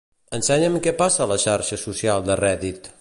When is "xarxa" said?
1.45-1.79